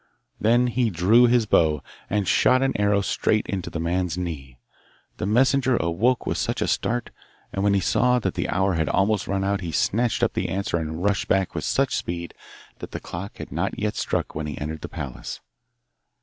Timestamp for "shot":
2.27-2.63